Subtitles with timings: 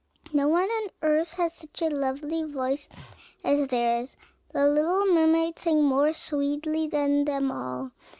[0.33, 2.89] No one on earth has such a lovely voice
[3.43, 4.17] as theirs.
[4.51, 7.91] The little mermaid sang more sweetly than them all.